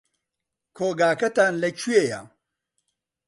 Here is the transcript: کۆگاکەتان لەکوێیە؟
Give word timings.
کۆگاکەتان 0.77 1.53
لەکوێیە؟ 1.63 2.21